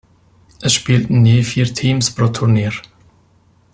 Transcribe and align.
Es 0.63 0.73
spielten 0.73 1.23
je 1.27 1.43
vier 1.51 1.69
Teams 1.75 2.09
pro 2.15 2.31
Turnier. 2.39 2.81